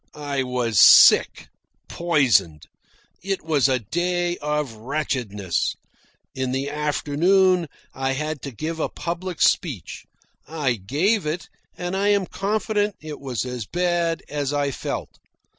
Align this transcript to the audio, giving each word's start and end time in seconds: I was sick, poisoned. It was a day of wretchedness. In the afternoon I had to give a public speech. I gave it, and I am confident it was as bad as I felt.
I 0.15 0.41
was 0.41 0.79
sick, 0.79 1.47
poisoned. 1.87 2.65
It 3.21 3.43
was 3.43 3.69
a 3.69 3.77
day 3.77 4.35
of 4.37 4.73
wretchedness. 4.73 5.75
In 6.33 6.51
the 6.51 6.71
afternoon 6.71 7.67
I 7.93 8.13
had 8.13 8.41
to 8.41 8.51
give 8.51 8.79
a 8.79 8.89
public 8.89 9.43
speech. 9.43 10.05
I 10.47 10.73
gave 10.73 11.27
it, 11.27 11.49
and 11.77 11.95
I 11.95 12.07
am 12.07 12.25
confident 12.25 12.95
it 12.99 13.19
was 13.19 13.45
as 13.45 13.67
bad 13.67 14.23
as 14.27 14.51
I 14.51 14.71
felt. 14.71 15.19